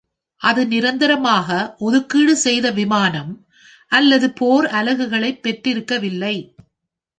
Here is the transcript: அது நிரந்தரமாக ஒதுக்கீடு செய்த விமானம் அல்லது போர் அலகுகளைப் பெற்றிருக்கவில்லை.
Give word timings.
அது 0.41 0.67
நிரந்தரமாக 0.67 1.49
ஒதுக்கீடு 1.79 2.35
செய்த 2.37 2.71
விமானம் 2.71 3.31
அல்லது 3.91 4.31
போர் 4.31 4.65
அலகுகளைப் 4.65 5.41
பெற்றிருக்கவில்லை. 5.43 6.35